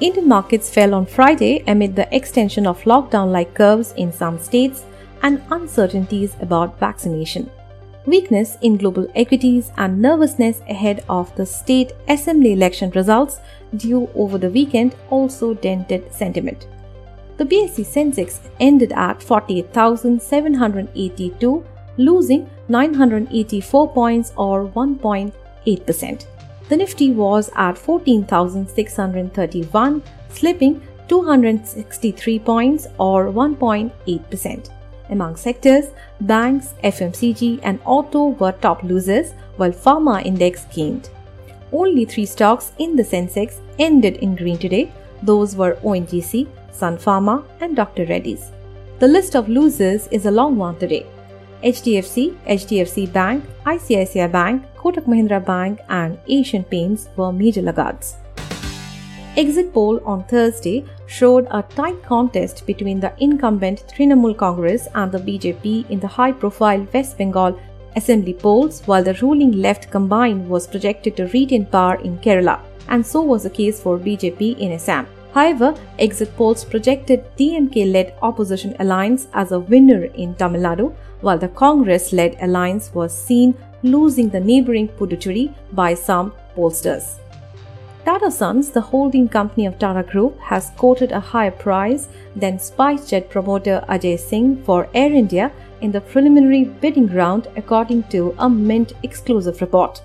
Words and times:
Indian 0.00 0.28
markets 0.28 0.70
fell 0.70 0.94
on 0.94 1.04
Friday 1.04 1.64
amid 1.66 1.96
the 1.96 2.06
extension 2.14 2.68
of 2.68 2.84
lockdown 2.84 3.32
like 3.32 3.52
curves 3.52 3.92
in 3.96 4.12
some 4.12 4.38
states 4.38 4.84
and 5.24 5.42
uncertainties 5.50 6.36
about 6.40 6.78
vaccination. 6.78 7.50
Weakness 8.06 8.56
in 8.62 8.76
global 8.76 9.08
equities 9.16 9.72
and 9.76 10.00
nervousness 10.00 10.60
ahead 10.68 11.04
of 11.08 11.34
the 11.34 11.44
state 11.44 11.94
assembly 12.06 12.52
election 12.52 12.90
results 12.90 13.40
due 13.76 14.08
over 14.14 14.38
the 14.38 14.50
weekend 14.50 14.94
also 15.10 15.54
dented 15.54 16.14
sentiment. 16.14 16.68
The 17.36 17.44
BSE 17.44 17.84
Sensex 17.84 18.38
ended 18.60 18.92
at 18.92 19.20
48,782, 19.20 21.64
losing 21.96 22.48
984 22.68 23.92
points 23.92 24.32
or 24.36 24.68
1.8%. 24.68 26.26
The 26.68 26.76
Nifty 26.76 27.10
was 27.12 27.50
at 27.56 27.78
14,631, 27.78 30.02
slipping 30.28 30.82
263 31.08 32.38
points 32.40 32.86
or 32.98 33.32
1.8%. 33.32 34.68
Among 35.08 35.36
sectors, 35.36 35.86
banks, 36.20 36.74
FMCG, 36.84 37.60
and 37.62 37.80
auto 37.86 38.34
were 38.40 38.52
top 38.52 38.82
losers, 38.82 39.32
while 39.56 39.72
pharma 39.72 40.22
index 40.26 40.66
gained. 40.66 41.08
Only 41.72 42.04
three 42.04 42.26
stocks 42.26 42.72
in 42.78 42.96
the 42.96 43.02
Sensex 43.02 43.54
ended 43.78 44.16
in 44.16 44.36
green 44.36 44.58
today. 44.58 44.92
Those 45.22 45.56
were 45.56 45.76
ONGC, 45.76 46.46
Sun 46.70 46.98
Pharma, 46.98 47.46
and 47.60 47.76
Dr. 47.76 48.04
Reddy's. 48.04 48.52
The 48.98 49.08
list 49.08 49.34
of 49.34 49.48
losers 49.48 50.06
is 50.08 50.26
a 50.26 50.30
long 50.30 50.56
one 50.56 50.78
today. 50.78 51.06
HDFC, 51.62 52.36
HDFC 52.46 53.12
Bank, 53.12 53.44
ICICI 53.66 54.30
Bank, 54.30 54.64
Kotak 54.76 55.06
Mahindra 55.06 55.44
Bank, 55.44 55.80
and 55.88 56.18
Asian 56.28 56.62
Paints 56.62 57.08
were 57.16 57.32
major 57.32 57.62
laggards. 57.62 58.16
Exit 59.36 59.72
poll 59.72 60.00
on 60.04 60.24
Thursday 60.24 60.84
showed 61.06 61.46
a 61.50 61.62
tight 61.62 62.02
contest 62.02 62.66
between 62.66 63.00
the 63.00 63.12
incumbent 63.18 63.84
Trinamool 63.96 64.36
Congress 64.36 64.88
and 64.94 65.10
the 65.10 65.18
BJP 65.18 65.90
in 65.90 66.00
the 66.00 66.06
high 66.06 66.32
profile 66.32 66.86
West 66.92 67.18
Bengal 67.18 67.58
assembly 67.96 68.34
polls, 68.34 68.82
while 68.86 69.02
the 69.02 69.14
ruling 69.14 69.52
left 69.52 69.90
combined 69.90 70.48
was 70.48 70.66
projected 70.66 71.16
to 71.16 71.26
retain 71.26 71.66
power 71.66 71.96
in 71.96 72.18
Kerala, 72.18 72.60
and 72.88 73.04
so 73.04 73.20
was 73.22 73.42
the 73.42 73.50
case 73.50 73.80
for 73.80 73.98
BJP 73.98 74.58
in 74.58 74.72
Assam. 74.72 75.06
However, 75.32 75.74
exit 75.98 76.34
polls 76.36 76.64
projected 76.64 77.24
DMK 77.36 77.92
led 77.92 78.14
opposition 78.22 78.74
alliance 78.80 79.28
as 79.34 79.52
a 79.52 79.60
winner 79.60 80.04
in 80.04 80.34
Tamil 80.34 80.62
Nadu, 80.62 80.94
while 81.20 81.38
the 81.38 81.48
Congress 81.48 82.12
led 82.12 82.36
alliance 82.40 82.92
was 82.94 83.12
seen 83.12 83.54
losing 83.82 84.28
the 84.30 84.40
neighboring 84.40 84.88
Puducherry 84.88 85.54
by 85.72 85.94
some 85.94 86.32
pollsters. 86.56 87.18
Tata 88.04 88.30
Sons, 88.30 88.70
the 88.70 88.80
holding 88.80 89.28
company 89.28 89.66
of 89.66 89.78
Tata 89.78 90.02
Group, 90.02 90.38
has 90.40 90.70
quoted 90.78 91.12
a 91.12 91.20
higher 91.20 91.50
price 91.50 92.08
than 92.34 92.56
SpiceJet 92.56 93.28
promoter 93.28 93.84
Ajay 93.88 94.18
Singh 94.18 94.62
for 94.64 94.88
Air 94.94 95.12
India 95.12 95.52
in 95.82 95.92
the 95.92 96.00
preliminary 96.00 96.64
bidding 96.64 97.08
round, 97.08 97.48
according 97.56 98.04
to 98.04 98.34
a 98.38 98.48
Mint 98.48 98.94
exclusive 99.02 99.60
report. 99.60 100.00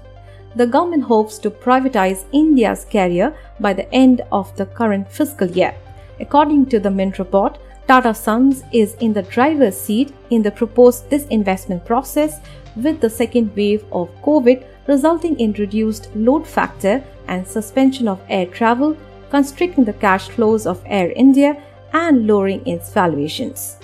The 0.56 0.68
government 0.68 1.04
hopes 1.04 1.40
to 1.40 1.50
privatize 1.50 2.26
India's 2.32 2.86
carrier 2.86 3.36
by 3.60 3.74
the 3.74 3.92
end 3.94 4.22
of 4.32 4.56
the 4.56 4.68
current 4.68 5.10
fiscal 5.10 5.48
year. 5.48 5.74
According 6.20 6.68
to 6.68 6.80
the 6.80 6.92
Mint 6.92 7.18
report, 7.18 7.58
Tata 7.88 8.14
Sons 8.14 8.64
is 8.72 8.94
in 8.96 9.14
the 9.14 9.24
driver's 9.24 9.76
seat 9.76 10.14
in 10.30 10.44
the 10.44 10.52
proposed 10.52 11.10
disinvestment 11.10 11.86
process 11.86 12.40
with 12.76 13.02
the 13.02 13.10
second 13.10 13.56
wave 13.56 13.84
of 13.92 14.10
COVID 14.22 14.64
resulting 14.88 15.40
in 15.40 15.54
reduced 15.54 16.10
load 16.16 16.48
factor 16.48 17.04
and 17.28 17.48
suspension 17.48 18.08
of 18.08 18.22
air 18.30 18.46
travel, 18.46 18.96
constricting 19.32 19.86
the 19.86 19.94
cash 19.94 20.30
flows 20.30 20.68
of 20.68 20.82
Air 20.86 21.12
India 21.16 21.62
and 21.94 22.28
lowering 22.28 22.66
its 22.68 22.94
valuations. 22.94 23.78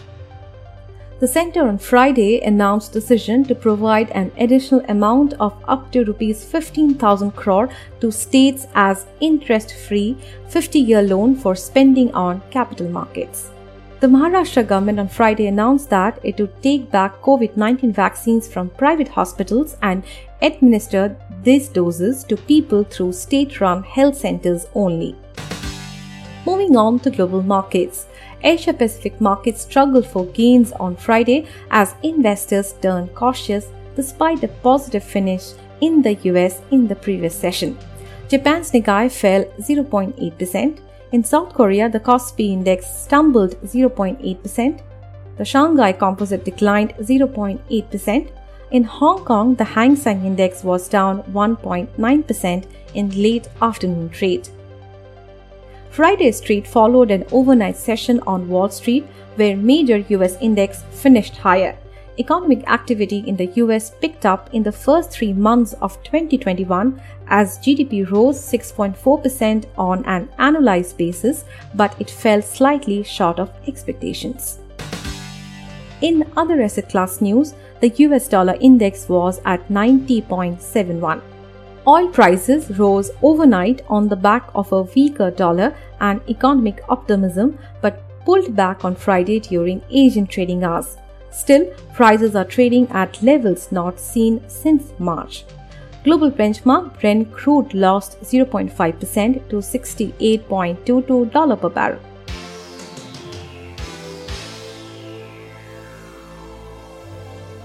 The 1.19 1.27
centre 1.27 1.67
on 1.67 1.79
Friday 1.79 2.39
announced 2.39 2.93
decision 2.93 3.43
to 3.45 3.53
provide 3.53 4.09
an 4.11 4.31
additional 4.37 4.85
amount 4.87 5.33
of 5.33 5.53
up 5.67 5.91
to 5.91 6.05
rupees 6.05 6.45
15,000 6.45 7.31
crore 7.31 7.67
to 7.99 8.09
states 8.09 8.67
as 8.73 9.05
interest-free 9.19 10.15
50-year 10.49 11.01
loan 11.01 11.35
for 11.35 11.55
spending 11.55 12.13
on 12.13 12.41
capital 12.51 12.87
markets. 12.87 13.51
The 13.99 14.07
Maharashtra 14.07 14.65
government 14.65 14.97
on 14.97 15.09
Friday 15.09 15.47
announced 15.47 15.89
that 15.89 16.21
it 16.23 16.39
would 16.39 16.63
take 16.63 16.89
back 16.89 17.21
COVID 17.21 17.57
19 17.57 17.91
vaccines 17.91 18.47
from 18.47 18.69
private 18.69 19.09
hospitals 19.09 19.75
and 19.81 20.03
administer 20.41 21.17
these 21.43 21.67
doses 21.67 22.23
to 22.29 22.37
people 22.37 22.85
through 22.85 23.11
state 23.11 23.59
run 23.59 23.83
health 23.83 24.15
centers 24.15 24.67
only. 24.73 25.17
Moving 26.49 26.75
on 26.77 26.99
to 27.01 27.11
global 27.11 27.43
markets. 27.43 28.07
Asia 28.41 28.73
Pacific 28.73 29.21
markets 29.21 29.61
struggled 29.61 30.07
for 30.07 30.25
gains 30.41 30.71
on 30.73 30.95
Friday 30.95 31.45
as 31.69 31.95
investors 32.01 32.73
turned 32.81 33.13
cautious 33.13 33.67
despite 33.95 34.43
a 34.43 34.55
positive 34.69 35.03
finish 35.03 35.51
in 35.79 36.01
the 36.01 36.15
US 36.29 36.61
in 36.71 36.87
the 36.87 36.95
previous 36.95 37.35
session. 37.35 37.77
Japan's 38.29 38.71
Nikkei 38.71 39.11
fell 39.11 39.43
0.8%, 39.59 40.79
in 41.11 41.23
South 41.23 41.53
Korea, 41.53 41.89
the 41.89 41.99
Kospi 41.99 42.51
index 42.51 42.85
stumbled 42.85 43.55
0.8%. 43.61 44.81
The 45.37 45.45
Shanghai 45.45 45.91
Composite 45.91 46.45
declined 46.45 46.93
0.8%. 46.99 48.31
In 48.71 48.83
Hong 48.83 49.25
Kong, 49.25 49.55
the 49.55 49.63
Hang 49.63 49.95
Seng 49.95 50.23
index 50.25 50.63
was 50.63 50.87
down 50.87 51.23
1.9% 51.23 52.65
in 52.93 53.09
late 53.09 53.47
afternoon 53.61 54.09
trade. 54.09 54.49
Friday's 55.89 56.39
trade 56.39 56.67
followed 56.67 57.11
an 57.11 57.25
overnight 57.31 57.77
session 57.77 58.19
on 58.27 58.47
Wall 58.47 58.69
Street 58.69 59.05
where 59.35 59.55
major 59.57 59.97
US 59.97 60.37
index 60.41 60.83
finished 60.91 61.37
higher 61.37 61.77
economic 62.19 62.69
activity 62.69 63.23
in 63.25 63.37
the 63.37 63.49
US 63.63 63.91
picked 64.01 64.25
up 64.25 64.49
in 64.53 64.61
the 64.61 64.71
first 64.71 65.11
three 65.11 65.33
months 65.33 65.73
of 65.81 66.01
2021 66.03 67.01
as 67.27 67.57
GDP 67.59 68.09
rose 68.11 68.37
6.4% 68.37 69.65
on 69.77 70.05
an 70.05 70.27
annualized 70.37 70.97
basis, 70.97 71.45
but 71.75 71.95
it 71.99 72.09
fell 72.09 72.41
slightly 72.41 73.03
short 73.03 73.39
of 73.39 73.49
expectations. 73.67 74.59
In 76.01 76.29
other 76.35 76.61
asset 76.61 76.89
class 76.89 77.21
news, 77.21 77.53
the 77.79 77.89
US 78.05 78.27
dollar 78.27 78.57
index 78.59 79.07
was 79.07 79.41
at 79.45 79.67
90.71. 79.69 81.21
Oil 81.87 82.09
prices 82.09 82.69
rose 82.77 83.11
overnight 83.21 83.81
on 83.87 84.07
the 84.07 84.15
back 84.15 84.49
of 84.53 84.71
a 84.71 84.83
weaker 84.83 85.31
dollar 85.31 85.75
and 86.01 86.21
economic 86.29 86.81
optimism, 86.89 87.57
but 87.81 88.03
pulled 88.25 88.55
back 88.55 88.83
on 88.83 88.95
Friday 88.95 89.39
during 89.39 89.81
Asian 89.89 90.27
trading 90.27 90.63
hours. 90.63 90.97
Still, 91.31 91.65
prices 91.93 92.35
are 92.35 92.45
trading 92.45 92.87
at 92.89 93.21
levels 93.23 93.71
not 93.71 93.99
seen 93.99 94.41
since 94.47 94.91
March. 94.99 95.45
Global 96.03 96.31
benchmark 96.31 96.99
Brent 96.99 97.31
crude 97.31 97.73
lost 97.73 98.19
0.5% 98.21 99.49
to 99.49 99.55
$68.22 99.57 101.61
per 101.61 101.69
barrel. 101.69 101.99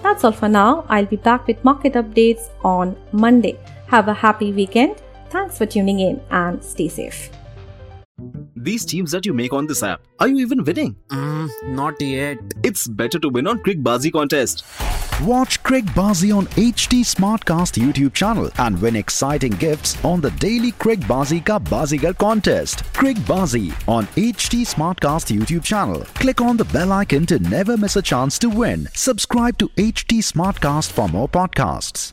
That's 0.02 0.24
all 0.24 0.32
for 0.32 0.48
now. 0.48 0.84
I'll 0.88 1.06
be 1.06 1.16
back 1.16 1.46
with 1.46 1.64
market 1.64 1.94
updates 1.94 2.50
on 2.62 2.96
Monday. 3.12 3.58
Have 3.86 4.08
a 4.08 4.14
happy 4.14 4.52
weekend. 4.52 5.02
Thanks 5.30 5.58
for 5.58 5.66
tuning 5.66 6.00
in 6.00 6.20
and 6.30 6.62
stay 6.62 6.88
safe. 6.88 7.30
These 8.56 8.86
teams 8.86 9.10
that 9.10 9.26
you 9.26 9.34
make 9.34 9.52
on 9.52 9.66
this 9.66 9.82
app, 9.82 10.00
are 10.20 10.28
you 10.28 10.38
even 10.38 10.64
winning? 10.64 10.96
Mm, 11.08 11.50
not 11.74 12.00
yet. 12.00 12.38
It's 12.62 12.86
better 12.86 13.18
to 13.18 13.28
win 13.28 13.46
on 13.46 13.58
Crickbazi 13.62 14.12
contest. 14.12 14.64
Watch 15.22 15.62
Crickbazi 15.62 16.34
on 16.34 16.46
HT 16.46 17.04
Smartcast 17.04 17.80
YouTube 17.80 18.14
channel 18.14 18.50
and 18.58 18.80
win 18.80 18.96
exciting 18.96 19.52
gifts 19.52 20.02
on 20.04 20.20
the 20.20 20.30
daily 20.32 20.72
Crickbazi 20.72 21.44
Ka 21.44 21.58
Bazigar 21.58 22.16
contest. 22.16 22.84
Crickbazi 22.94 23.72
on 23.88 24.06
HT 24.16 24.62
Smartcast 24.66 25.36
YouTube 25.36 25.62
channel. 25.62 26.00
Click 26.14 26.40
on 26.40 26.56
the 26.56 26.64
bell 26.64 26.92
icon 26.92 27.26
to 27.26 27.38
never 27.38 27.76
miss 27.76 27.96
a 27.96 28.02
chance 28.02 28.38
to 28.38 28.48
win. 28.48 28.88
Subscribe 28.94 29.58
to 29.58 29.68
HT 29.70 30.18
Smartcast 30.32 30.90
for 30.90 31.08
more 31.08 31.28
podcasts. 31.28 32.12